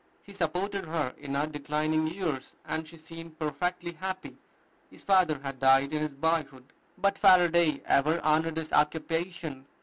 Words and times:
He 0.23 0.33
supported 0.33 0.85
her 0.85 1.13
in 1.19 1.35
her 1.35 1.45
declining 1.45 2.07
years; 2.07 2.55
and 2.65 2.87
she 2.87 2.97
seemed 2.97 3.37
perfectly 3.37 3.91
happy. 3.91 4.35
His 4.89 5.03
father 5.03 5.37
had 5.43 5.59
died 5.59 5.93
in 5.93 6.01
his 6.01 6.15
boyhood; 6.15 6.65
but 6.97 7.19
Faraday 7.19 7.83
ever 7.85 8.19
honored 8.25 8.57
his 8.57 8.73
occupation. 8.73 9.67